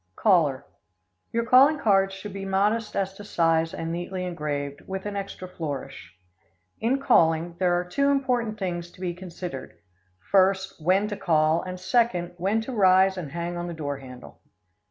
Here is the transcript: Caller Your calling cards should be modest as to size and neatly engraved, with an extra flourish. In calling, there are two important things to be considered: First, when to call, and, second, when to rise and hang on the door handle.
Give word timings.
Caller 0.15 0.65
Your 1.31 1.45
calling 1.45 1.77
cards 1.77 2.15
should 2.15 2.33
be 2.33 2.43
modest 2.43 2.95
as 2.95 3.13
to 3.13 3.23
size 3.23 3.71
and 3.71 3.91
neatly 3.91 4.25
engraved, 4.25 4.81
with 4.87 5.05
an 5.05 5.15
extra 5.15 5.47
flourish. 5.47 6.15
In 6.79 6.99
calling, 6.99 7.55
there 7.59 7.79
are 7.79 7.85
two 7.85 8.09
important 8.09 8.57
things 8.57 8.89
to 8.93 8.99
be 8.99 9.13
considered: 9.13 9.77
First, 10.31 10.81
when 10.83 11.07
to 11.09 11.15
call, 11.17 11.61
and, 11.61 11.79
second, 11.79 12.33
when 12.37 12.61
to 12.61 12.71
rise 12.73 13.15
and 13.15 13.31
hang 13.31 13.55
on 13.57 13.67
the 13.67 13.75
door 13.75 13.97
handle. 13.97 14.41